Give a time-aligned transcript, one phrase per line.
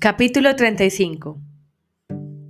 [0.00, 1.40] Capítulo 35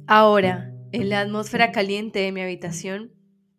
[0.07, 3.15] Ahora, en la atmósfera caliente de mi habitación,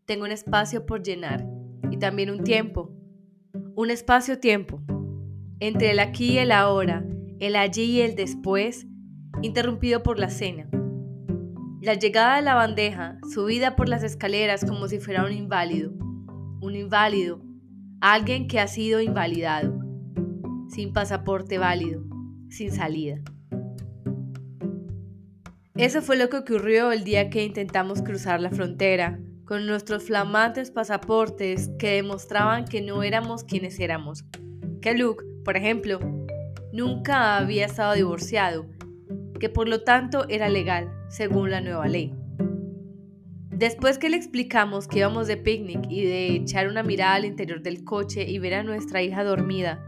[0.05, 1.43] tengo un espacio por llenar
[1.89, 2.91] y también un tiempo.
[3.75, 4.83] Un espacio-tiempo.
[5.59, 7.03] Entre el aquí y el ahora,
[7.39, 8.85] el allí y el después,
[9.41, 10.69] interrumpido por la cena.
[11.81, 15.93] La llegada de la bandeja, subida por las escaleras como si fuera un inválido.
[16.61, 17.41] Un inválido,
[18.01, 19.79] alguien que ha sido invalidado,
[20.67, 22.03] sin pasaporte válido,
[22.49, 23.23] sin salida.
[25.79, 30.71] Eso fue lo que ocurrió el día que intentamos cruzar la frontera, con nuestros flamantes
[30.71, 34.25] pasaportes que demostraban que no éramos quienes éramos.
[34.81, 36.01] Que Luke, por ejemplo,
[36.73, 38.65] nunca había estado divorciado,
[39.39, 42.13] que por lo tanto era legal, según la nueva ley.
[43.49, 47.61] Después que le explicamos que íbamos de picnic y de echar una mirada al interior
[47.61, 49.81] del coche y ver a nuestra hija dormida,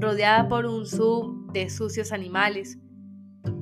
[0.00, 2.78] rodeada por un zoom de sucios animales,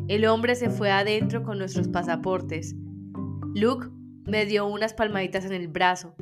[0.09, 2.75] el hombre se fue adentro con nuestros pasaportes.
[3.55, 3.89] Luke
[4.27, 6.15] me dio unas palmaditas en el brazo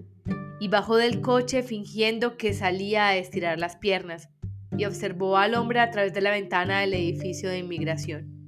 [0.58, 4.28] y bajó del coche fingiendo que salía a estirar las piernas
[4.76, 8.40] y observó al hombre a través de la ventana del edificio de inmigración.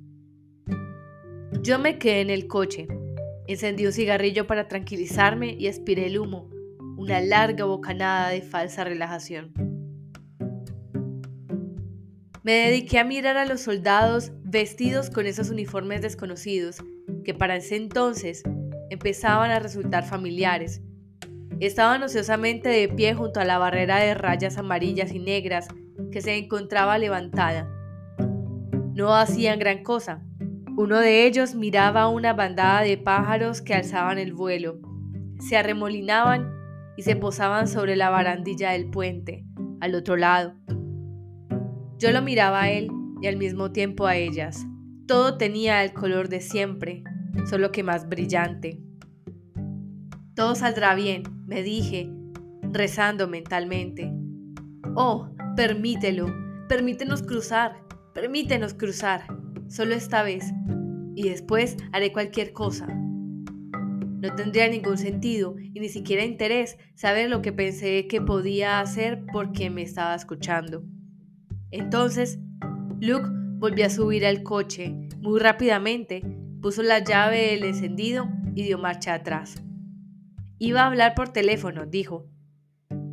[1.63, 2.89] Yo me quedé en el coche,
[3.47, 6.51] encendí un cigarrillo para tranquilizarme y aspiré el humo,
[6.97, 9.53] una larga bocanada de falsa relajación.
[12.43, 16.85] Me dediqué a mirar a los soldados vestidos con esos uniformes desconocidos
[17.25, 18.43] que para ese entonces
[18.91, 20.83] empezaban a resultar familiares.
[21.59, 25.69] Estaban ociosamente de pie junto a la barrera de rayas amarillas y negras
[26.11, 27.67] que se encontraba levantada.
[28.95, 30.23] No hacían gran cosa.
[30.77, 34.81] Uno de ellos miraba una bandada de pájaros que alzaban el vuelo,
[35.39, 36.53] se arremolinaban
[36.99, 39.47] y se posaban sobre la barandilla del puente,
[39.81, 40.57] al otro lado.
[41.97, 42.91] Yo lo miraba a él
[43.23, 44.67] y al mismo tiempo a ellas.
[45.07, 47.05] Todo tenía el color de siempre,
[47.49, 48.83] solo que más brillante.
[50.35, 52.11] Todo saldrá bien, me dije,
[52.73, 54.13] rezando mentalmente.
[54.97, 56.27] Oh, permítelo,
[56.69, 57.77] permítenos cruzar,
[58.13, 59.23] permítenos cruzar,
[59.69, 60.53] solo esta vez,
[61.15, 62.87] y después haré cualquier cosa.
[62.87, 69.25] No tendría ningún sentido y ni siquiera interés saber lo que pensé que podía hacer
[69.33, 70.85] porque me estaba escuchando.
[71.73, 72.39] Entonces
[73.03, 73.27] Luke
[73.59, 74.95] volvió a subir al coche.
[75.19, 76.23] Muy rápidamente
[76.61, 79.57] puso la llave del encendido y dio marcha atrás.
[80.61, 82.31] Iba a hablar por teléfono, dijo,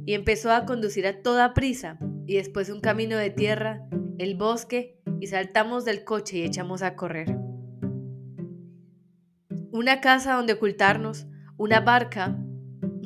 [0.06, 1.98] y empezó a conducir a toda prisa,
[2.28, 3.88] y después un camino de tierra,
[4.20, 7.36] el bosque, y saltamos del coche y echamos a correr.
[9.72, 11.26] Una casa donde ocultarnos,
[11.58, 12.38] una barca,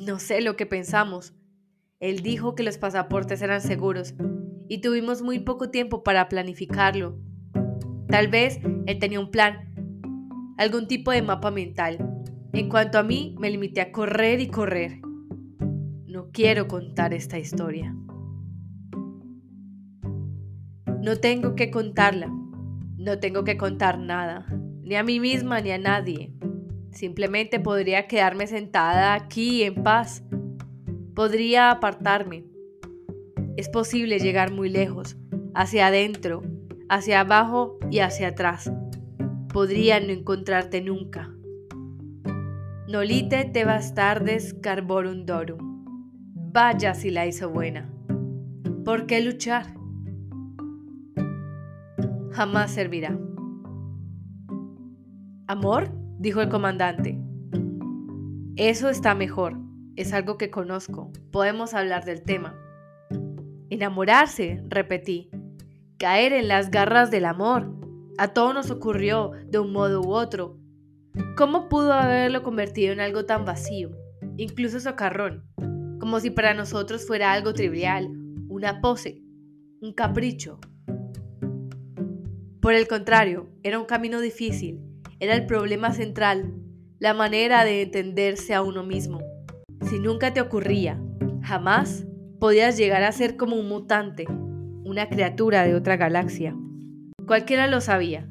[0.06, 1.34] no sé lo que pensamos.
[2.02, 4.16] Él dijo que los pasaportes eran seguros
[4.68, 7.18] y tuvimos muy poco tiempo para planificarlo.
[8.08, 9.74] Tal vez él tenía un plan,
[10.58, 11.98] algún tipo de mapa mental.
[12.54, 15.00] En cuanto a mí, me limité a correr y correr.
[16.06, 17.96] No quiero contar esta historia.
[21.02, 22.32] No tengo que contarla.
[23.04, 24.46] No tengo que contar nada,
[24.82, 26.34] ni a mí misma ni a nadie.
[26.92, 30.24] Simplemente podría quedarme sentada aquí en paz.
[31.14, 32.46] Podría apartarme,
[33.56, 35.18] es posible llegar muy lejos,
[35.54, 36.42] hacia adentro,
[36.90, 38.72] hacia abajo y hacia atrás.
[39.54, 41.32] Podría no encontrarte nunca.
[42.88, 45.86] Nolite te bastardes carborum dorum.
[46.52, 47.92] Vaya si la hizo buena.
[48.84, 49.76] ¿Por qué luchar?
[52.32, 53.18] Jamás servirá.
[55.48, 55.92] ¿Amor?
[56.20, 57.20] dijo el comandante.
[58.56, 59.60] Eso está mejor.
[59.96, 61.12] Es algo que conozco.
[61.32, 62.56] Podemos hablar del tema.
[63.74, 65.32] Enamorarse, repetí.
[65.98, 67.74] Caer en las garras del amor.
[68.20, 70.60] A todos nos ocurrió de un modo u otro.
[71.36, 73.90] ¿Cómo pudo haberlo convertido en algo tan vacío,
[74.38, 75.48] incluso socarrón,
[76.00, 78.10] como si para nosotros fuera algo trivial,
[78.48, 79.24] una pose,
[79.82, 80.60] un capricho?
[82.62, 84.82] Por el contrario, era un camino difícil,
[85.20, 86.54] era el problema central,
[87.00, 89.20] la manera de entenderse a uno mismo.
[89.90, 91.02] Si nunca te ocurría,
[91.42, 92.06] jamás
[92.44, 94.26] podías llegar a ser como un mutante,
[94.84, 96.54] una criatura de otra galaxia.
[97.26, 98.28] Cualquiera lo sabía.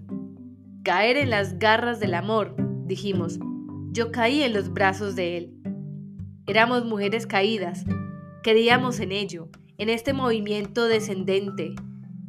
[0.85, 2.55] Caer en las garras del amor,
[2.85, 3.39] dijimos.
[3.91, 5.55] Yo caí en los brazos de él.
[6.47, 7.87] Éramos mujeres caídas.
[8.43, 9.49] Creíamos en ello,
[9.79, 11.75] en este movimiento descendente,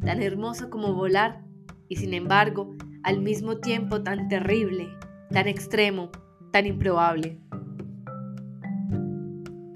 [0.05, 1.43] tan hermoso como volar,
[1.89, 4.87] y sin embargo, al mismo tiempo tan terrible,
[5.31, 6.11] tan extremo,
[6.53, 7.41] tan improbable.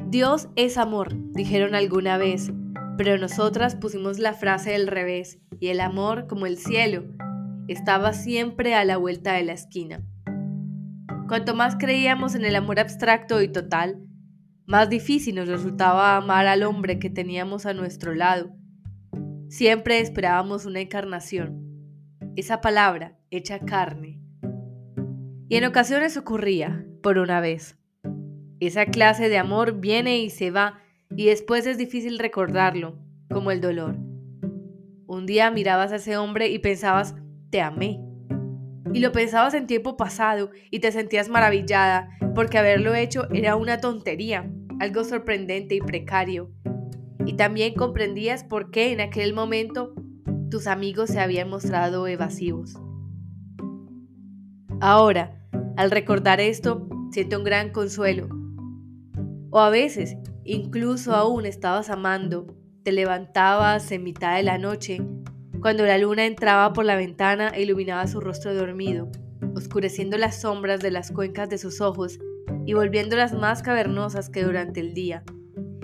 [0.09, 2.53] Dios es amor, dijeron alguna vez,
[2.97, 7.03] pero nosotras pusimos la frase del revés, y el amor como el cielo,
[7.67, 10.01] estaba siempre a la vuelta de la esquina.
[11.27, 13.99] Cuanto más creíamos en el amor abstracto y total,
[14.65, 18.55] más difícil nos resultaba amar al hombre que teníamos a nuestro lado.
[19.49, 21.65] Siempre esperábamos una encarnación,
[22.37, 24.21] esa palabra hecha carne.
[25.49, 27.76] Y en ocasiones ocurría, por una vez.
[28.59, 30.79] Esa clase de amor viene y se va,
[31.15, 32.97] y después es difícil recordarlo,
[33.29, 33.95] como el dolor.
[35.05, 37.15] Un día mirabas a ese hombre y pensabas,
[37.49, 38.01] te amé
[38.93, 43.79] y lo pensabas en tiempo pasado y te sentías maravillada porque haberlo hecho era una
[43.79, 44.49] tontería,
[44.79, 46.51] algo sorprendente y precario.
[47.25, 49.93] Y también comprendías por qué en aquel momento
[50.49, 52.75] tus amigos se habían mostrado evasivos.
[54.79, 55.41] Ahora,
[55.75, 58.29] al recordar esto, siento un gran consuelo.
[59.49, 62.47] O a veces, incluso aún estabas amando,
[62.83, 65.01] te levantabas en mitad de la noche
[65.61, 69.09] cuando la luna entraba por la ventana e iluminaba su rostro dormido,
[69.55, 72.19] oscureciendo las sombras de las cuencas de sus ojos
[72.65, 75.23] y volviéndolas más cavernosas que durante el día.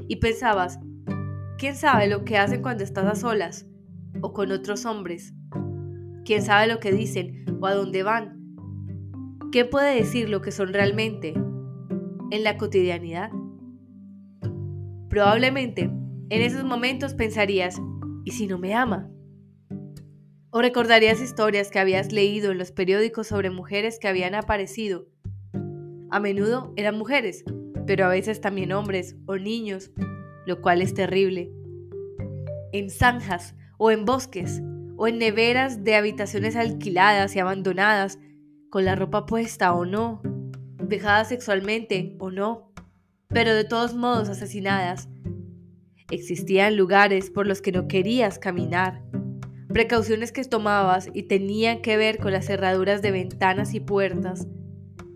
[0.07, 0.79] Y pensabas,
[1.57, 3.65] ¿quién sabe lo que hacen cuando estás a solas
[4.21, 5.33] o con otros hombres?
[6.25, 8.39] ¿Quién sabe lo que dicen o a dónde van?
[9.51, 13.31] ¿Qué puede decir lo que son realmente en la cotidianidad?
[15.13, 17.79] Probablemente en esos momentos pensarías,
[18.25, 19.11] ¿y si no me ama?
[20.49, 25.05] O recordarías historias que habías leído en los periódicos sobre mujeres que habían aparecido.
[26.09, 27.43] A menudo eran mujeres,
[27.85, 29.91] pero a veces también hombres o niños,
[30.47, 31.51] lo cual es terrible.
[32.71, 34.63] En zanjas o en bosques
[34.97, 38.17] o en neveras de habitaciones alquiladas y abandonadas,
[38.71, 40.23] con la ropa puesta o no,
[40.79, 42.72] vejadas sexualmente o no,
[43.29, 45.09] pero de todos modos asesinadas.
[46.09, 49.01] Existían lugares por los que no querías caminar
[49.73, 54.47] precauciones que tomabas y tenían que ver con las cerraduras de ventanas y puertas,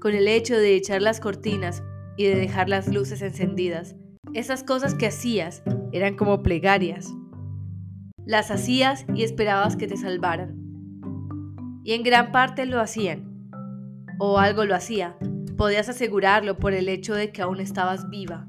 [0.02, 1.84] con el hecho de echar las cortinas
[2.18, 3.96] y de dejar las luces encendidas.
[4.34, 5.62] Esas cosas que hacías
[5.92, 7.14] eran como plegarias.
[8.26, 10.56] Las hacías y esperabas que te salvaran.
[11.84, 13.50] Y en gran parte lo hacían.
[14.20, 15.18] O algo lo hacía.
[15.58, 18.48] Podías asegurarlo por el hecho de que aún estabas viva.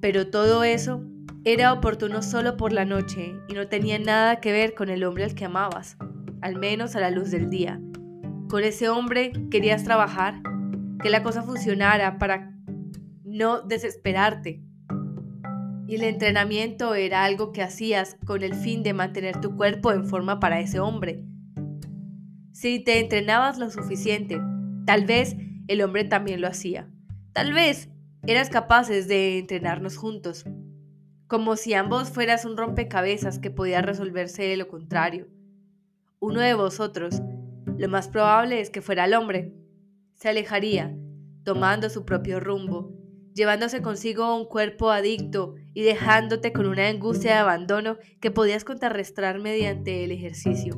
[0.00, 1.02] Pero todo eso
[1.44, 5.24] era oportuno solo por la noche y no tenía nada que ver con el hombre
[5.24, 5.96] al que amabas,
[6.40, 7.80] al menos a la luz del día.
[8.48, 10.40] Con ese hombre querías trabajar,
[11.02, 12.52] que la cosa funcionara para
[13.24, 14.62] no desesperarte.
[15.88, 20.04] Y el entrenamiento era algo que hacías con el fin de mantener tu cuerpo en
[20.04, 21.24] forma para ese hombre.
[22.52, 24.40] Si te entrenabas lo suficiente,
[24.86, 25.36] tal vez
[25.68, 26.90] el hombre también lo hacía.
[27.32, 27.90] Tal vez
[28.26, 30.46] eras capaces de entrenarnos juntos
[31.26, 35.26] como si ambos fueras un rompecabezas que podía resolverse de lo contrario.
[36.20, 37.20] Uno de vosotros,
[37.76, 39.52] lo más probable es que fuera el hombre,
[40.14, 40.96] se alejaría,
[41.42, 42.92] tomando su propio rumbo,
[43.34, 49.40] llevándose consigo un cuerpo adicto y dejándote con una angustia de abandono que podías contrarrestar
[49.40, 50.76] mediante el ejercicio.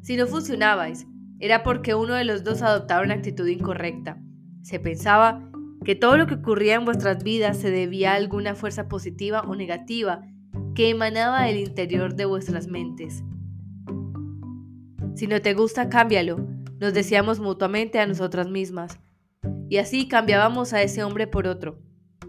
[0.00, 1.06] Si no funcionabais,
[1.38, 4.18] era porque uno de los dos adoptaba una actitud incorrecta.
[4.62, 5.50] Se pensaba
[5.84, 9.54] que todo lo que ocurría en vuestras vidas se debía a alguna fuerza positiva o
[9.54, 10.22] negativa
[10.74, 13.22] que emanaba del interior de vuestras mentes.
[15.14, 16.46] Si no te gusta, cámbialo,
[16.78, 18.98] nos decíamos mutuamente a nosotras mismas.
[19.68, 21.78] Y así cambiábamos a ese hombre por otro.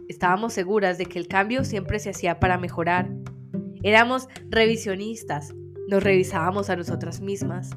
[0.08, 3.10] Estábamos seguras de que el cambio siempre se hacía para mejorar.
[3.84, 5.54] Éramos revisionistas,
[5.90, 7.72] nos revisábamos a nosotras mismas.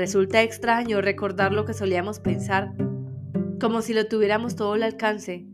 [0.00, 2.72] Resulta extraño recordar lo que solíamos pensar
[3.60, 5.46] como si lo tuviéramos todo al alcance,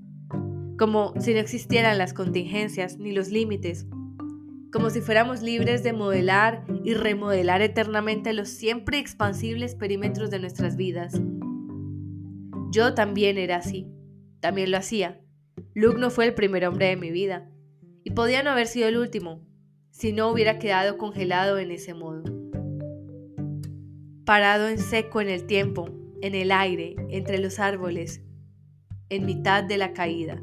[0.79, 3.89] como si no existieran las contingencias ni los límites,
[4.73, 10.77] como si fuéramos libres de modelar y remodelar eternamente los siempre expansibles perímetros de nuestras
[10.77, 11.21] vidas.
[12.71, 13.91] Yo también era así,
[14.39, 15.21] también lo hacía.
[15.75, 17.51] Luke no fue el primer hombre de mi vida,
[18.05, 19.45] y podía no haber sido el último,
[19.91, 22.46] si no hubiera quedado congelado en ese modo.
[24.27, 25.89] Parado en seco en el tiempo,
[26.21, 28.23] en el aire, entre los árboles,
[29.09, 30.43] en mitad de la caída.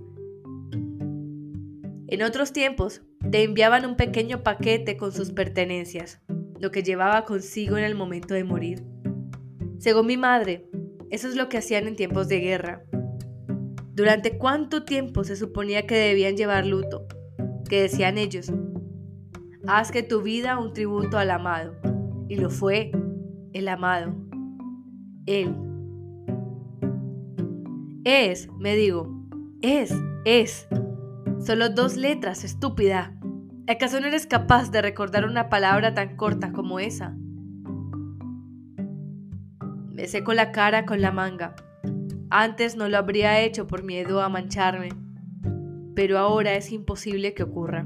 [2.07, 6.21] En otros tiempos, te enviaban un pequeño paquete con sus pertenencias,
[6.61, 8.85] lo que llevaba consigo en el momento de morir.
[9.79, 10.69] Según mi madre,
[11.09, 12.85] eso es lo que hacían en tiempos de guerra.
[13.93, 17.05] ¿Durante cuánto tiempo se suponía que debían llevar luto?
[17.67, 18.49] Que decían ellos,
[19.67, 21.75] haz que tu vida un tributo al amado.
[22.29, 22.93] Y lo fue,
[23.53, 24.13] el amado.
[25.25, 25.55] Él.
[28.03, 29.09] Es, me digo.
[29.61, 29.93] Es,
[30.25, 30.67] es.
[31.39, 33.15] Solo dos letras, estúpida.
[33.67, 37.15] ¿Acaso no eres capaz de recordar una palabra tan corta como esa?
[39.89, 41.55] Me seco la cara con la manga.
[42.29, 44.89] Antes no lo habría hecho por miedo a mancharme,
[45.95, 47.85] pero ahora es imposible que ocurra.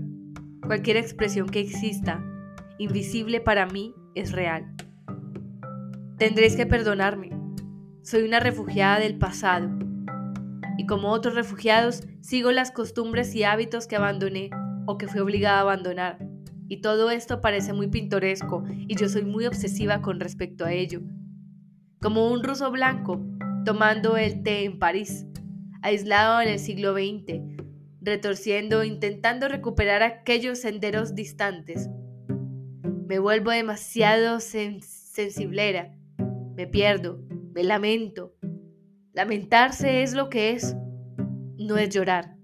[0.65, 2.23] Cualquier expresión que exista,
[2.77, 4.73] invisible para mí, es real.
[6.17, 7.29] Tendréis que perdonarme.
[8.01, 9.69] Soy una refugiada del pasado.
[10.75, 14.49] Y como otros refugiados, sigo las costumbres y hábitos que abandoné
[14.87, 16.17] o que fui obligada a abandonar.
[16.67, 21.01] Y todo esto parece muy pintoresco y yo soy muy obsesiva con respecto a ello.
[22.01, 23.23] Como un ruso blanco
[23.63, 25.27] tomando el té en París,
[25.83, 27.41] aislado en el siglo XX,
[28.01, 31.89] retorciendo, intentando recuperar aquellos senderos distantes.
[33.07, 35.93] Me vuelvo demasiado sensiblera,
[36.57, 37.19] me pierdo,
[37.53, 38.35] me lamento.
[39.13, 40.75] Lamentarse es lo que es,
[41.59, 42.35] no es llorar.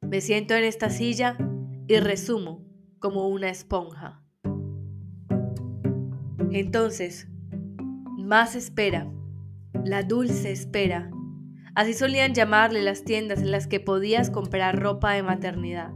[0.00, 1.38] Me siento en esta silla
[1.86, 2.66] y resumo
[2.98, 4.20] como una esponja.
[6.50, 7.28] Entonces,
[8.18, 9.08] más espera,
[9.84, 11.12] la dulce espera.
[11.76, 15.92] Así solían llamarle las tiendas en las que podías comprar ropa de maternidad.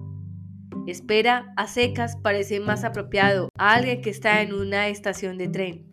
[0.86, 5.87] Espera a secas parece más apropiado a alguien que está en una estación de tren.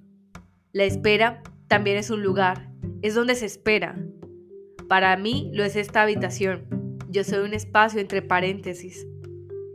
[0.75, 2.70] La espera también es un lugar,
[3.01, 3.96] es donde se espera.
[4.89, 9.08] Para mí lo es esta habitación, yo soy un espacio entre paréntesis,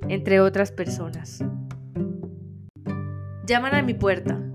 [0.09, 1.43] entre otras personas.
[3.47, 4.47] Llaman a mi puerta.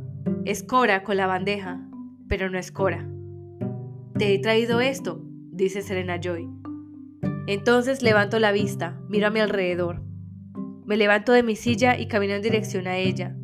[0.46, 1.82] Es Cora con la bandeja,
[2.30, 3.10] pero no es Cora.
[4.16, 6.48] Te he traído esto, dice Serena Joy.
[7.48, 10.04] Entonces levanto la vista, miro a mi alrededor.
[10.86, 13.36] Me levanto de mi silla y camino en dirección a ella.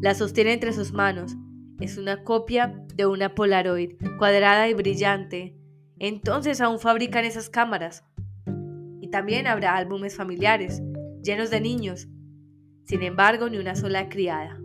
[0.00, 1.36] La sostiene entre sus manos.
[1.80, 5.56] Es una copia de una Polaroid, cuadrada y brillante.
[5.98, 8.04] Entonces aún fabrican esas cámaras.
[9.14, 10.82] También habrá álbumes familiares,
[11.22, 12.08] llenos de niños.
[12.82, 14.60] Sin embargo, ni una sola criada.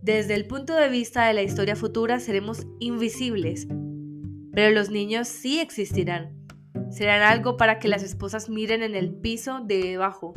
[0.00, 3.66] Desde el punto de vista de la historia futura seremos invisibles,
[4.52, 6.36] pero los niños sí existirán.
[6.92, 10.32] Serán algo para que las esposas miren en el piso de debajo,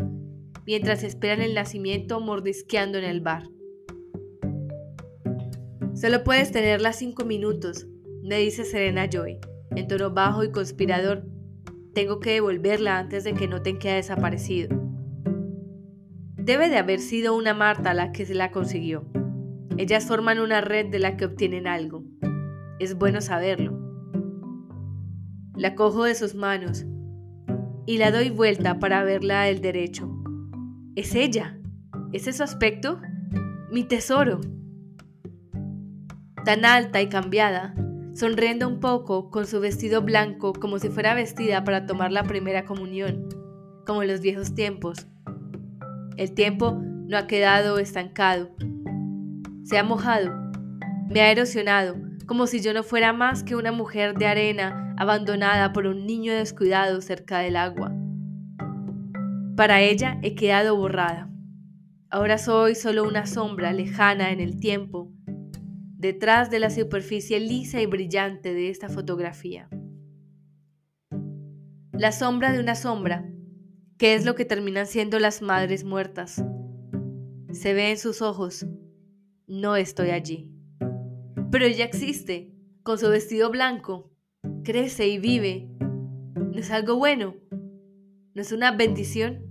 [0.66, 3.44] mientras esperan el nacimiento mordisqueando en el bar.
[6.00, 7.86] Solo puedes tenerla cinco minutos,
[8.24, 9.38] me dice Serena Joy,
[9.76, 11.26] en tono bajo y conspirador
[11.94, 14.70] tengo que devolverla antes de que noten que ha desaparecido.
[16.38, 19.10] Debe de haber sido una Marta la que se la consiguió.
[19.76, 22.06] Ellas forman una red de la que obtienen algo.
[22.80, 23.78] Es bueno saberlo.
[25.58, 26.86] La cojo de sus manos
[27.86, 30.10] y la doy vuelta para verla del derecho.
[30.96, 31.60] Es ella.
[32.14, 33.02] ¿Ese su aspecto?
[33.70, 34.40] Mi tesoro.
[36.46, 37.76] Tan alta y cambiada,
[38.14, 42.66] sonriendo un poco con su vestido blanco como si fuera vestida para tomar la primera
[42.66, 43.28] comunión,
[43.86, 45.08] como en los viejos tiempos.
[46.16, 48.52] El tiempo no ha quedado estancado.
[49.64, 50.32] Se ha mojado,
[51.10, 55.74] me ha erosionado, como si yo no fuera más que una mujer de arena abandonada
[55.74, 57.92] por un niño descuidado cerca del agua.
[59.56, 61.30] Para ella he quedado borrada.
[62.10, 65.12] Ahora soy solo una sombra lejana en el tiempo
[66.00, 69.70] detrás de la superficie lisa y brillante de esta fotografía.
[71.92, 73.30] La sombra de una sombra,
[73.98, 76.42] que es lo que terminan siendo las madres muertas.
[77.52, 78.66] Se ve en sus ojos,
[79.46, 80.50] no estoy allí.
[81.52, 84.10] Pero ella existe, con su vestido blanco,
[84.64, 85.68] crece y vive.
[86.34, 87.36] ¿No es algo bueno?
[88.34, 89.44] ¿No es una bendición?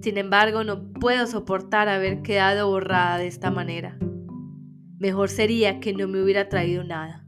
[0.00, 3.98] Sin embargo, no puedo soportar haber quedado borrada de esta manera.
[5.04, 7.26] Mejor sería que no me hubiera traído nada.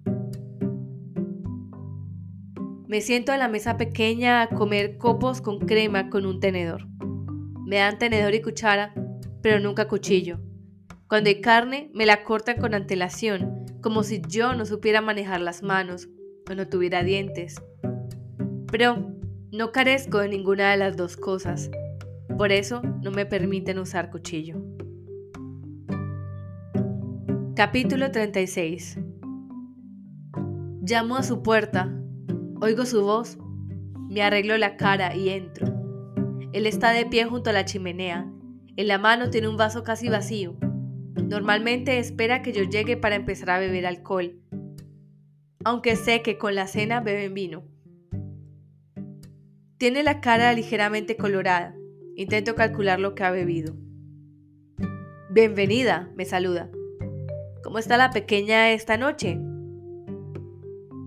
[2.88, 6.88] Me siento a la mesa pequeña a comer copos con crema con un tenedor.
[7.66, 8.94] Me dan tenedor y cuchara,
[9.42, 10.40] pero nunca cuchillo.
[11.06, 15.62] Cuando hay carne, me la cortan con antelación, como si yo no supiera manejar las
[15.62, 16.08] manos
[16.50, 17.56] o no tuviera dientes.
[18.72, 19.12] Pero
[19.52, 21.70] no carezco de ninguna de las dos cosas.
[22.38, 24.75] Por eso no me permiten usar cuchillo.
[27.56, 28.98] Capítulo 36
[30.82, 31.90] Llamo a su puerta,
[32.60, 33.38] oigo su voz,
[34.10, 35.66] me arreglo la cara y entro.
[36.52, 38.30] Él está de pie junto a la chimenea,
[38.76, 40.58] en la mano tiene un vaso casi vacío.
[41.14, 44.38] Normalmente espera que yo llegue para empezar a beber alcohol,
[45.64, 47.64] aunque sé que con la cena beben vino.
[49.78, 51.74] Tiene la cara ligeramente colorada.
[52.16, 53.74] Intento calcular lo que ha bebido.
[55.30, 56.70] Bienvenida, me saluda.
[57.66, 59.40] ¿Cómo está la pequeña esta noche?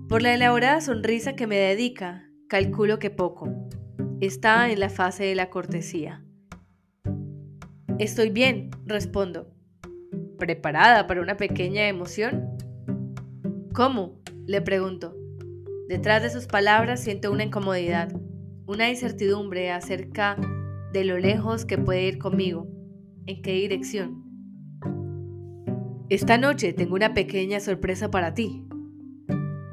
[0.09, 3.47] Por la elaborada sonrisa que me dedica, calculo que poco.
[4.19, 6.25] está en la fase de la cortesía.
[7.97, 9.47] Estoy bien, respondo.
[10.37, 12.49] ¿Preparada para una pequeña emoción?
[13.73, 14.19] ¿Cómo?
[14.45, 15.15] le pregunto.
[15.87, 18.11] Detrás de sus palabras siento una incomodidad,
[18.67, 20.35] una incertidumbre acerca
[20.91, 22.67] de lo lejos que puede ir conmigo,
[23.27, 24.18] en qué dirección.
[26.09, 28.65] Esta noche tengo una pequeña sorpresa para ti.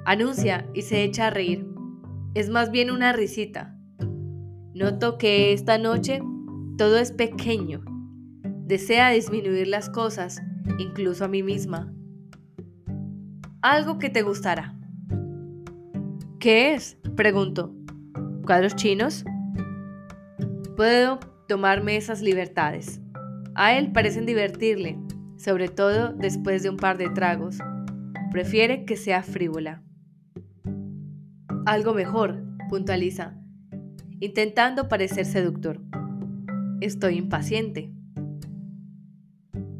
[0.04, 1.66] Anuncia y se echa a reír.
[2.34, 3.74] Es más bien una risita.
[4.74, 6.20] Noto que esta noche
[6.76, 7.80] todo es pequeño.
[8.66, 10.42] Desea disminuir las cosas,
[10.78, 11.90] incluso a mí misma.
[13.62, 14.76] Algo que te gustará.
[16.38, 16.98] ¿Qué es?
[17.16, 17.74] Pregunto.
[18.44, 19.24] ¿Cuadros chinos?
[20.76, 23.00] Puedo tomarme esas libertades.
[23.54, 24.98] A él parecen divertirle,
[25.36, 27.58] sobre todo después de un par de tragos.
[28.30, 29.82] Prefiere que sea frívola.
[31.64, 33.34] Algo mejor, puntualiza,
[34.20, 35.80] intentando parecer seductor.
[36.80, 37.92] Estoy impaciente.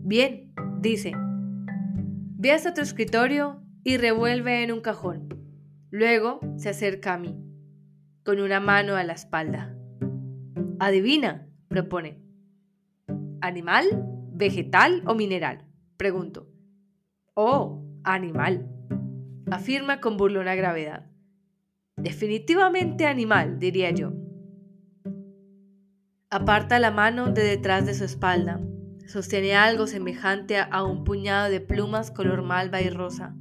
[0.03, 1.13] Bien, dice.
[2.39, 5.29] Ve hasta tu escritorio y revuelve en un cajón.
[5.91, 7.37] Luego se acerca a mí,
[8.25, 9.77] con una mano a la espalda.
[10.79, 12.21] Adivina, propone.
[13.41, 14.06] ¿Animal,
[14.37, 15.65] vegetal o mineral?
[15.97, 16.47] Pregunto.
[17.35, 18.69] Oh, animal,
[19.51, 21.11] afirma con burlona gravedad.
[21.97, 24.13] Definitivamente animal, diría yo.
[26.31, 28.61] Aparta la mano de detrás de su espalda.
[29.07, 33.35] Sostiene algo semejante a un puñado de plumas color malva y rosa.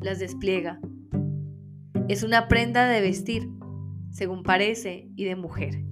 [0.00, 0.80] Las despliega.
[2.08, 3.48] Es una prenda de vestir,
[4.10, 5.84] según parece, y de mujer.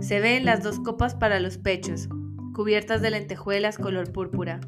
[0.00, 2.08] Se ven las dos copas para los pechos,
[2.52, 4.60] cubiertas de lentejuelas color púrpura.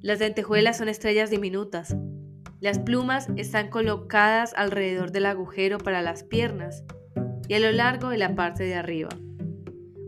[0.00, 1.96] Las lentejuelas son estrellas diminutas.
[2.60, 6.84] Las plumas están colocadas alrededor del agujero para las piernas
[7.48, 9.10] y a lo largo de la parte de arriba.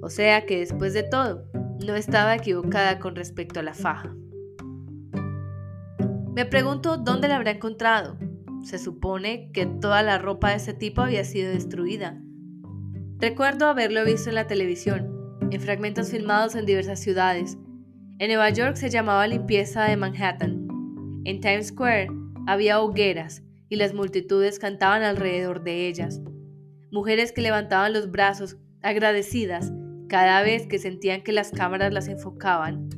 [0.02, 1.45] O sea que después de todo,
[1.84, 4.14] no estaba equivocada con respecto a la faja.
[6.34, 8.19] Me pregunto dónde la habrá encontrado.
[8.62, 12.21] Se supone que toda la ropa de ese tipo había sido destruida
[13.25, 15.13] Recuerdo haberlo visto en la televisión,
[15.54, 17.56] en fragmentos filmados en diversas ciudades.
[18.19, 20.67] En Nueva York se llamaba limpieza de Manhattan.
[21.25, 22.08] En Times Square
[22.47, 26.21] había hogueras y las multitudes cantaban alrededor de ellas.
[26.90, 29.73] Mujeres que levantaban los brazos, agradecidas,
[30.08, 32.88] cada vez que sentían que las cámaras las enfocaban.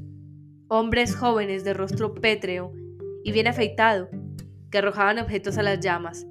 [0.69, 2.73] Hombres jóvenes de rostro pétreo
[3.23, 4.09] y bien afeitado,
[4.71, 6.27] que arrojaban objetos a las llamas.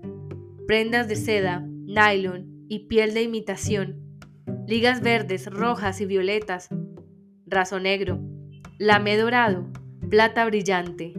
[0.65, 4.04] Prendas de seda, nylon, y piel de imitación,
[4.67, 6.69] ligas verdes, rojas y violetas,
[7.45, 8.19] raso negro,
[8.79, 9.67] lame dorado,
[10.09, 11.13] plata brillante,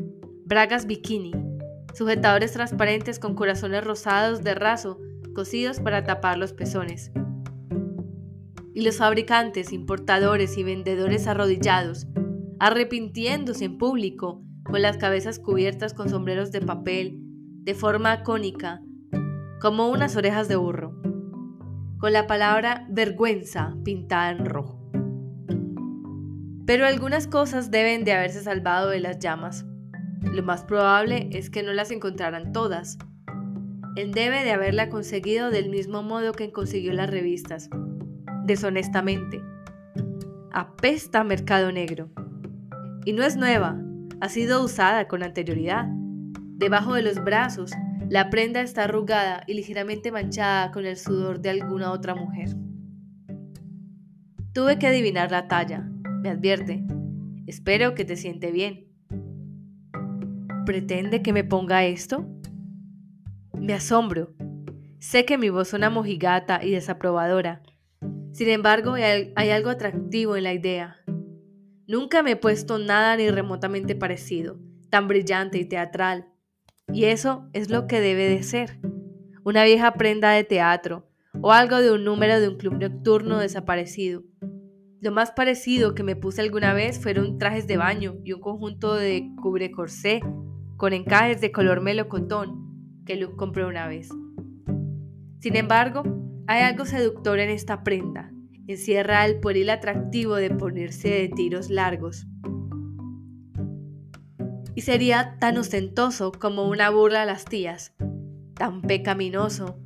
[0.44, 1.32] bragas bikini,
[1.94, 4.98] sujetadores transparentes con corazones rosados de raso
[5.32, 7.12] cosidos para tapar los pezones.
[8.74, 12.06] Y los fabricantes, importadores y vendedores arrodillados,
[12.58, 17.20] arrepintiéndose en público, con las cabezas cubiertas con sombreros de papel,
[17.62, 18.82] de forma cónica,
[19.60, 20.85] como unas orejas de burro
[22.06, 24.78] con la palabra vergüenza pintada en rojo.
[26.64, 29.66] Pero algunas cosas deben de haberse salvado de las llamas.
[30.22, 32.96] Lo más probable es que no las encontraran todas.
[33.96, 37.70] Él debe de haberla conseguido del mismo modo que consiguió las revistas,
[38.44, 39.42] deshonestamente.
[40.52, 42.08] Apesta mercado negro.
[43.04, 43.82] Y no es nueva,
[44.20, 45.86] ha sido usada con anterioridad.
[45.88, 47.72] Debajo de los brazos,
[48.08, 52.50] la prenda está arrugada y ligeramente manchada con el sudor de alguna otra mujer.
[54.52, 55.80] Tuve que adivinar la talla,
[56.22, 56.84] me advierte.
[57.46, 58.86] Espero que te siente bien.
[60.64, 62.24] ¿Pretende que me ponga esto?
[63.52, 64.34] Me asombro.
[65.00, 67.62] Sé que mi voz suena mojigata y desaprobadora.
[68.32, 70.96] Sin embargo, hay, algo atractivo en la idea.
[71.88, 74.58] Nunca me he puesto nada ni remotamente parecido,
[74.90, 76.26] tan brillante y teatral
[76.92, 78.78] y eso es lo que debe de ser.
[79.44, 81.08] Una vieja prenda de teatro
[81.40, 84.22] o algo de un número de un club nocturno desaparecido.
[85.00, 88.94] Lo más parecido que me puse alguna vez fueron trajes de baño y un conjunto
[88.94, 90.20] de cubre corsé
[90.76, 94.08] con encajes de color melocotón que Luke compró una vez.
[95.38, 96.02] Sin embargo,
[96.46, 98.32] hay algo seductor en esta prenda.
[98.66, 102.26] Encierra el pueril atractivo de ponerse de tiros largos
[104.76, 107.94] y sería tan ostentoso como una burla a las tías,
[108.54, 109.78] tan pecaminoso,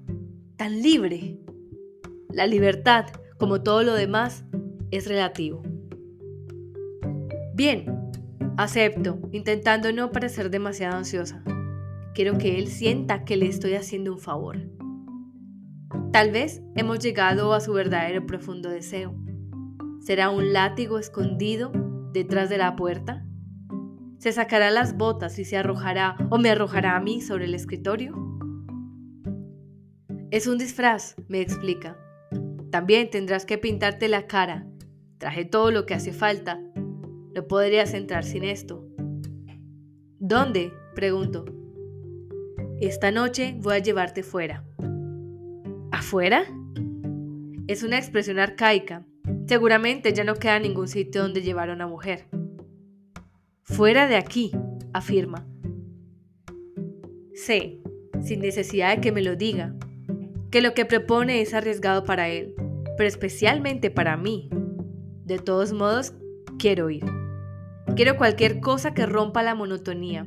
[0.57, 1.39] tan libre.
[2.29, 3.07] La libertad,
[3.39, 4.45] como todo lo demás,
[4.91, 5.63] es relativo.
[7.55, 8.11] Bien,
[8.57, 11.45] acepto, intentando no parecer demasiado ansiosa.
[12.13, 14.59] Quiero que él sienta que le estoy haciendo un favor.
[16.11, 19.15] Tal vez hemos llegado a su verdadero profundo deseo.
[20.01, 21.71] ¿Será un látigo escondido
[22.13, 23.25] detrás de la puerta?
[24.21, 28.13] ¿Se sacará las botas y se arrojará o me arrojará a mí sobre el escritorio?
[30.31, 31.97] Es un disfraz, me explica.
[32.71, 34.67] También tendrás que pintarte la cara.
[35.17, 36.61] Traje todo lo que hace falta.
[37.35, 38.87] No podrías entrar sin esto.
[40.19, 40.71] ¿Dónde?
[40.95, 41.47] pregunto.
[42.79, 44.67] Esta noche voy a llevarte fuera.
[45.93, 46.43] ¿Afuera?
[47.69, 49.07] Es una expresión arcaica.
[49.47, 52.27] Seguramente ya no queda ningún sitio donde llevar a una mujer.
[53.71, 54.51] Fuera de aquí,
[54.93, 55.47] afirma.
[57.33, 57.79] Sé,
[58.21, 59.75] sin necesidad de que me lo diga,
[60.51, 62.55] que lo que propone es arriesgado para él,
[62.97, 64.51] pero especialmente para mí.
[65.25, 66.15] De todos modos,
[66.59, 67.05] quiero ir.
[67.95, 70.27] Quiero cualquier cosa que rompa la monotonía,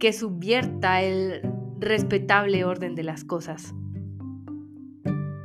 [0.00, 1.40] que subvierta el
[1.78, 3.74] respetable orden de las cosas.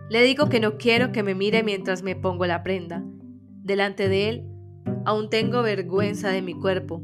[0.09, 3.05] Le digo que no quiero que me mire mientras me pongo la prenda.
[3.63, 4.47] Delante de él,
[5.05, 7.03] aún tengo vergüenza de mi cuerpo.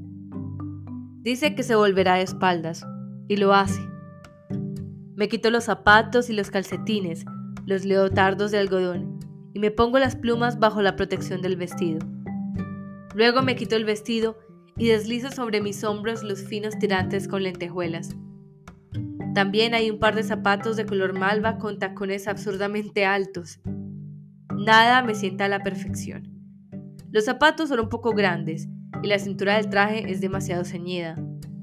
[1.23, 2.85] Dice que se volverá de espaldas,
[3.29, 3.79] y lo hace.
[5.15, 7.23] Me quito los zapatos y los calcetines,
[7.65, 9.21] los leotardos de algodón,
[9.53, 11.99] y me pongo las plumas bajo la protección del vestido.
[13.15, 14.37] Luego me quito el vestido
[14.75, 18.09] y deslizo sobre mis hombros los finos tirantes con lentejuelas.
[19.33, 23.61] También hay un par de zapatos de color malva con tacones absurdamente altos.
[24.53, 26.29] Nada me sienta a la perfección.
[27.11, 28.67] Los zapatos son un poco grandes
[29.01, 31.17] y la cintura del traje es demasiado ceñida,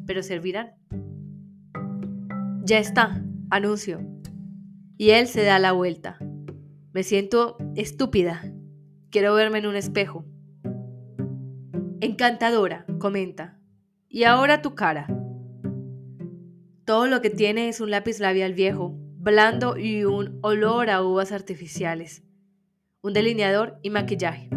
[0.07, 0.75] pero servirán.
[2.65, 4.01] Ya está, anuncio.
[4.97, 6.19] Y él se da la vuelta.
[6.93, 8.43] Me siento estúpida.
[9.11, 10.25] Quiero verme en un espejo.
[12.01, 13.59] Encantadora, comenta.
[14.09, 15.07] Y ahora tu cara.
[16.85, 21.33] Todo lo que tiene es un lápiz labial viejo, blando y un olor a uvas
[21.33, 22.25] artificiales.
[23.01, 24.51] Un delineador y maquillaje.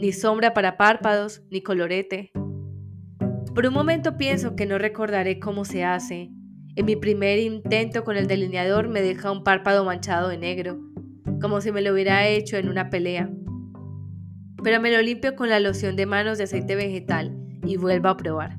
[0.00, 2.30] Ni sombra para párpados, ni colorete.
[3.54, 6.30] Por un momento pienso que no recordaré cómo se hace.
[6.76, 10.78] En mi primer intento con el delineador me deja un párpado manchado de negro,
[11.40, 13.30] como si me lo hubiera hecho en una pelea
[14.62, 18.16] pero me lo limpio con la loción de manos de aceite vegetal y vuelvo a
[18.16, 18.58] probar.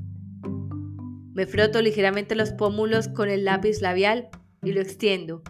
[1.34, 4.30] Me froto ligeramente los pómulos con el lápiz labial
[4.64, 5.44] y lo extiendo.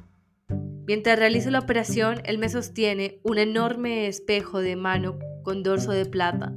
[0.88, 6.06] Mientras realizo la operación, él me sostiene un enorme espejo de mano con dorso de
[6.06, 6.54] plata.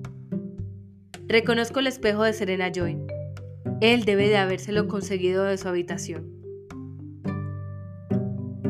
[1.29, 2.99] Reconozco el espejo de Serena Joy.
[3.81, 6.31] Él debe de habérselo conseguido de su habitación.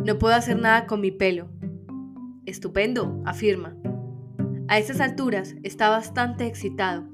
[0.04, 1.48] No puedo hacer nada con mi pelo.
[2.46, 3.76] Estupendo, afirma.
[4.68, 7.08] A esas alturas está bastante excitado.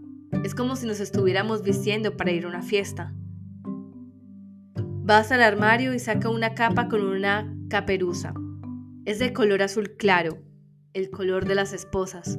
[0.44, 3.14] Es como si nos estuviéramos vistiendo para ir a una fiesta.
[5.08, 8.34] Va hasta el armario y saca una capa con una caperuza.
[9.04, 10.38] Es de color azul claro,
[10.92, 12.38] el color de las esposas.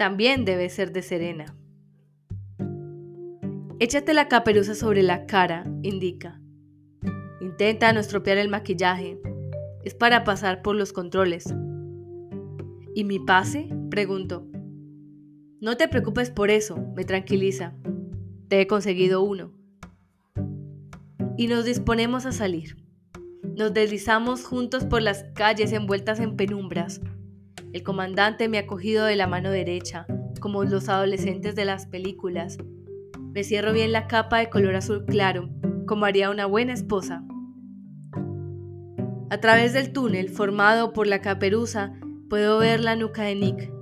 [0.00, 1.54] También debe ser de serena.
[3.80, 6.40] Échate la caperuza sobre la cara, indica.
[7.42, 9.20] Intenta no estropear el maquillaje.
[9.84, 11.54] Es para pasar por los controles.
[12.94, 13.68] ¿Y mi pase?
[13.90, 14.46] Pregunto.
[15.60, 17.74] No te preocupes por eso, me tranquiliza.
[18.48, 19.52] Te he conseguido uno.
[21.36, 22.82] Y nos disponemos a salir.
[23.54, 27.02] Nos deslizamos juntos por las calles envueltas en penumbras.
[27.72, 30.06] El comandante me ha cogido de la mano derecha,
[30.40, 32.58] como los adolescentes de las películas.
[33.32, 35.48] Me cierro bien la capa de color azul claro,
[35.86, 37.24] como haría una buena esposa.
[39.30, 41.94] A través del túnel formado por la caperuza
[42.30, 43.72] Puedo ver la nuca de Nick.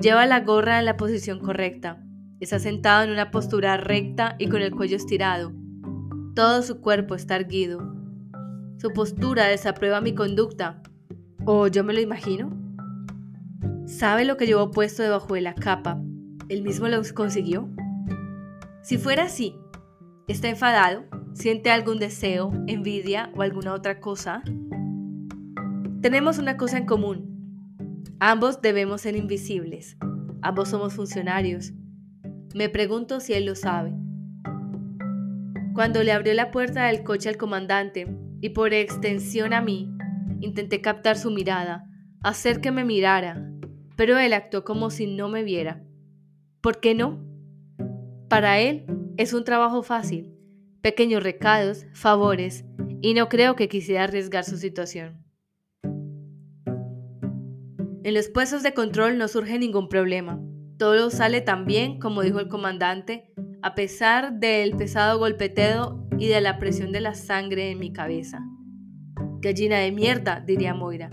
[0.00, 2.04] Lleva la gorra en la posición correcta.
[2.40, 5.52] Está sentado en una postura recta y con el cuello estirado.
[6.34, 7.94] Todo su cuerpo está erguido.
[8.78, 10.82] Su postura desaprueba mi conducta.
[11.44, 12.50] ¿O yo me lo imagino?
[13.88, 15.98] ¿Sabe lo que llevó puesto debajo de la capa?
[16.50, 17.70] ¿Él mismo lo consiguió?
[18.82, 19.56] Si fuera así,
[20.28, 21.06] ¿está enfadado?
[21.32, 24.42] ¿Siente algún deseo, envidia o alguna otra cosa?
[26.02, 28.04] Tenemos una cosa en común.
[28.20, 29.96] Ambos debemos ser invisibles.
[30.42, 31.72] Ambos somos funcionarios.
[32.54, 33.94] Me pregunto si él lo sabe.
[35.72, 38.06] Cuando le abrió la puerta del coche al comandante
[38.42, 39.90] y por extensión a mí,
[40.40, 41.88] intenté captar su mirada,
[42.22, 43.47] hacer que me mirara,
[43.98, 45.82] pero él actuó como si no me viera.
[46.60, 47.20] ¿Por qué no?
[48.28, 50.32] Para él es un trabajo fácil,
[50.82, 52.64] pequeños recados, favores,
[53.00, 55.24] y no creo que quisiera arriesgar su situación.
[58.04, 60.40] En los puestos de control no surge ningún problema.
[60.78, 63.32] Todo sale tan bien como dijo el comandante,
[63.62, 68.46] a pesar del pesado golpeteo y de la presión de la sangre en mi cabeza.
[69.40, 71.10] Gallina de mierda, diría Moira.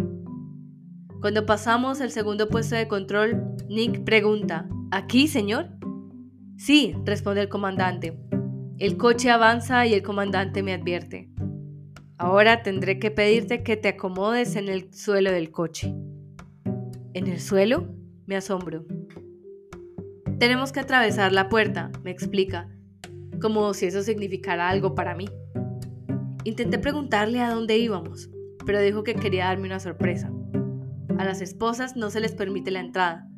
[1.25, 5.71] Cuando pasamos el segundo puesto de control, Nick pregunta, ¿Aquí, señor?
[6.55, 8.15] Sí, responde el comandante.
[8.77, 11.31] El coche avanza y el comandante me advierte.
[12.19, 15.95] Ahora tendré que pedirte que te acomodes en el suelo del coche.
[17.15, 17.89] ¿En el suelo?
[18.27, 18.85] Me asombro.
[20.37, 22.69] Tenemos que atravesar la puerta, me explica,
[23.41, 25.25] como si eso significara algo para mí.
[26.43, 28.29] Intenté preguntarle a dónde íbamos,
[28.67, 30.31] pero dijo que quería darme una sorpresa.
[31.17, 33.29] A las esposas no se les permite la entrada.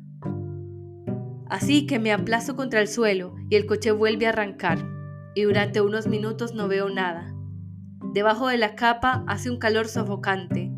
[1.48, 4.78] Así que me aplazo contra el suelo y el coche vuelve a arrancar,
[5.34, 7.34] y durante unos minutos no veo nada.
[8.12, 10.70] Debajo de la capa hace un calor sofocante.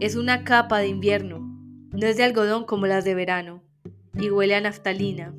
[0.00, 1.40] Es una capa de invierno,
[1.92, 3.62] no es de algodón como las de verano,
[4.14, 5.34] y huele a naftalina.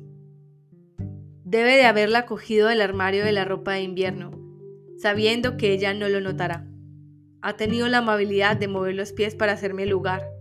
[1.44, 4.32] Debe de haberla cogido del armario de la ropa de invierno,
[4.98, 6.66] sabiendo que ella no lo notará.
[7.40, 10.35] Ha tenido la amabilidad de mover los pies para hacerme lugar.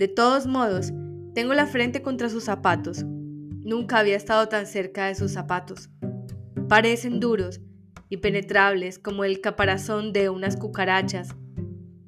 [0.00, 0.94] De todos modos,
[1.34, 3.04] tengo la frente contra sus zapatos.
[3.04, 5.90] Nunca había estado tan cerca de sus zapatos.
[6.70, 7.60] Parecen duros,
[8.08, 11.36] impenetrables como el caparazón de unas cucarachas,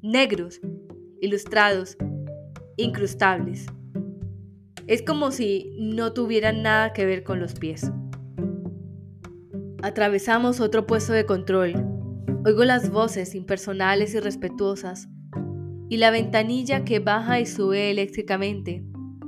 [0.01, 0.59] negros,
[1.21, 1.95] ilustrados,
[2.77, 3.67] incrustables.
[4.87, 7.91] Es como si no tuvieran nada que ver con los pies.
[9.83, 11.75] Atravesamos otro puesto de control.
[12.43, 15.09] Oigo las voces impersonales y respetuosas
[15.93, 18.83] y la ventanilla que baja y sube eléctricamente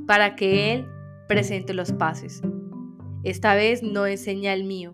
[0.08, 0.88] para que él
[1.28, 2.42] presente los pases.
[3.24, 4.92] Esta vez no enseña el mío,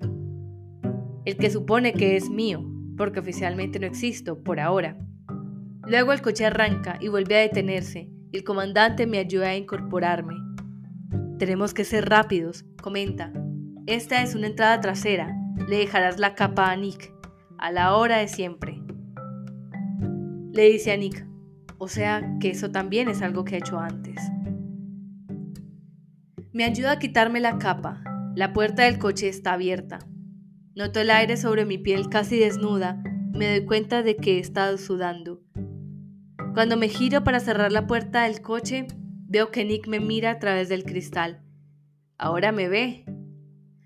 [1.23, 4.97] el que supone que es mío, porque oficialmente no existo por ahora.
[5.87, 10.35] Luego el coche arranca y vuelve a detenerse y el comandante me ayuda a incorporarme.
[11.39, 13.31] Tenemos que ser rápidos, comenta.
[13.85, 15.33] Esta es una entrada trasera.
[15.69, 17.13] Le dejarás la capa a Nick,
[17.57, 18.81] a la hora de siempre.
[20.51, 21.30] Le dice a Nick,
[21.81, 24.21] o sea que eso también es algo que he hecho antes.
[26.53, 28.03] Me ayuda a quitarme la capa.
[28.35, 29.97] La puerta del coche está abierta.
[30.75, 33.01] Noto el aire sobre mi piel casi desnuda.
[33.33, 35.41] Me doy cuenta de que he estado sudando.
[36.53, 38.85] Cuando me giro para cerrar la puerta del coche,
[39.33, 41.41] Veo que Nick me mira a través del cristal.
[42.17, 43.05] Ahora me ve.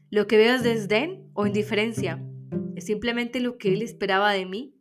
[0.09, 2.19] Lo que veo es desdén o indiferencia.
[2.75, 4.75] Es simplemente lo que él esperaba de mí.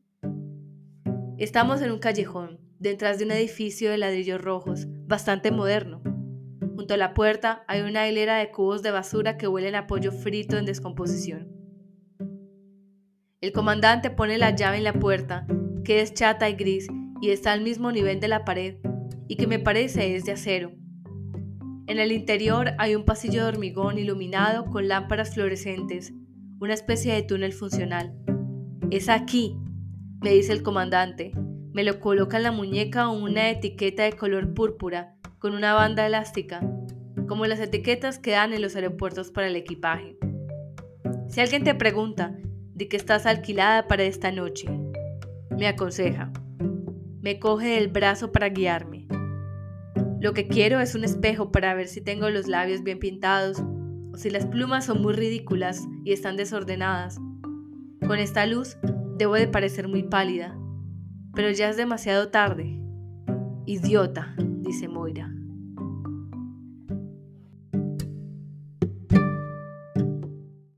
[1.36, 6.02] Estamos en un callejón, detrás de un edificio de ladrillos rojos, bastante moderno.
[6.76, 10.12] Junto a la puerta hay una hilera de cubos de basura que huelen a pollo
[10.12, 11.50] frito en descomposición.
[13.40, 15.46] El comandante pone la llave en la puerta,
[15.82, 16.86] que es chata y gris
[17.22, 18.76] y está al mismo nivel de la pared,
[19.28, 20.72] y que me parece es de acero.
[21.86, 26.12] En el interior hay un pasillo de hormigón iluminado con lámparas fluorescentes,
[26.60, 28.14] una especie de túnel funcional.
[28.90, 29.56] Es aquí,
[30.22, 31.32] me dice el comandante.
[31.74, 36.60] Me lo coloca en la muñeca una etiqueta de color púrpura con una banda elástica,
[37.26, 40.16] como las etiquetas que dan en los aeropuertos para el equipaje.
[41.26, 42.38] Si alguien te pregunta
[42.74, 44.68] de qué estás alquilada para esta noche,
[45.50, 46.32] me aconseja.
[47.20, 49.08] Me coge del brazo para guiarme.
[50.20, 53.60] Lo que quiero es un espejo para ver si tengo los labios bien pintados
[54.12, 57.18] o si las plumas son muy ridículas y están desordenadas.
[58.06, 58.76] Con esta luz
[59.18, 60.56] debo de parecer muy pálida,
[61.34, 62.78] pero ya es demasiado tarde.
[63.66, 65.33] Idiota, dice Moira.